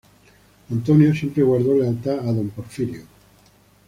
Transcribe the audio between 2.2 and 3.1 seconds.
a don Porfirio.